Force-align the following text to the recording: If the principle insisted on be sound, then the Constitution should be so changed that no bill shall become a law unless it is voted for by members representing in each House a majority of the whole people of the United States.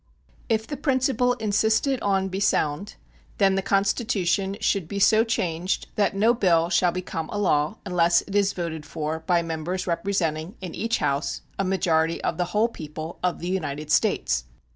If 0.49 0.65
the 0.65 0.77
principle 0.77 1.33
insisted 1.33 2.01
on 2.01 2.27
be 2.29 2.39
sound, 2.39 2.95
then 3.37 3.53
the 3.53 3.61
Constitution 3.61 4.57
should 4.59 4.87
be 4.87 4.97
so 4.97 5.23
changed 5.23 5.89
that 5.93 6.15
no 6.15 6.33
bill 6.33 6.71
shall 6.71 6.91
become 6.91 7.29
a 7.29 7.37
law 7.37 7.77
unless 7.85 8.21
it 8.23 8.33
is 8.35 8.53
voted 8.53 8.83
for 8.83 9.19
by 9.19 9.43
members 9.43 9.85
representing 9.85 10.55
in 10.59 10.73
each 10.73 10.97
House 10.97 11.43
a 11.59 11.63
majority 11.63 12.19
of 12.23 12.37
the 12.39 12.45
whole 12.45 12.67
people 12.69 13.19
of 13.21 13.37
the 13.37 13.49
United 13.49 13.91
States. 13.91 14.45